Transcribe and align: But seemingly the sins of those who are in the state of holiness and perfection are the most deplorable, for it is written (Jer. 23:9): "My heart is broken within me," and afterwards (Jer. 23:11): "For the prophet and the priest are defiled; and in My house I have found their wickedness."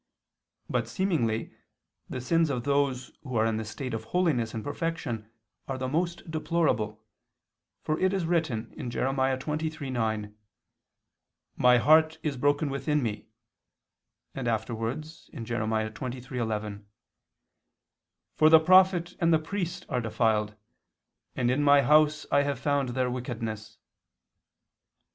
But 0.67 0.87
seemingly 0.87 1.53
the 2.09 2.21
sins 2.21 2.49
of 2.49 2.63
those 2.63 3.11
who 3.21 3.35
are 3.35 3.45
in 3.45 3.57
the 3.57 3.63
state 3.63 3.93
of 3.93 4.05
holiness 4.05 4.51
and 4.55 4.63
perfection 4.63 5.29
are 5.67 5.77
the 5.77 5.87
most 5.87 6.31
deplorable, 6.31 7.03
for 7.83 7.99
it 7.99 8.11
is 8.11 8.25
written 8.25 8.73
(Jer. 8.89 9.03
23:9): 9.05 10.33
"My 11.55 11.77
heart 11.77 12.17
is 12.23 12.35
broken 12.35 12.71
within 12.71 13.03
me," 13.03 13.27
and 14.33 14.47
afterwards 14.47 15.29
(Jer. 15.33 15.59
23:11): 15.59 16.83
"For 18.35 18.49
the 18.49 18.59
prophet 18.59 19.13
and 19.19 19.31
the 19.31 19.37
priest 19.37 19.85
are 19.87 20.01
defiled; 20.01 20.55
and 21.35 21.51
in 21.51 21.61
My 21.61 21.83
house 21.83 22.25
I 22.31 22.41
have 22.41 22.57
found 22.57 22.89
their 22.89 23.11
wickedness." 23.11 23.77